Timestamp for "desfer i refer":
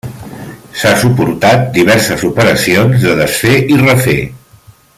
3.21-4.17